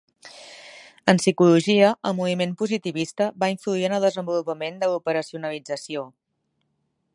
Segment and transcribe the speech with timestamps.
[1.11, 6.07] En psicologia, el moviment positivista va influir en el desenvolupament de l'operacionalització.